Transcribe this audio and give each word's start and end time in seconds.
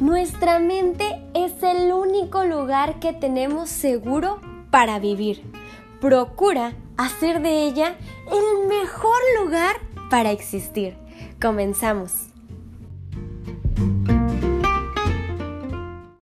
Nuestra 0.00 0.58
mente 0.58 1.22
es 1.34 1.62
el 1.62 1.92
único 1.92 2.44
lugar 2.44 2.98
que 2.98 3.12
tenemos 3.12 3.68
seguro 3.68 4.40
para 4.72 4.98
vivir. 4.98 5.42
Procura 6.00 6.72
hacer 6.96 7.40
de 7.42 7.62
ella 7.62 7.94
el 8.28 8.66
mejor 8.66 9.20
lugar 9.40 9.76
para 10.10 10.32
existir. 10.32 10.96
Comenzamos. 11.40 12.33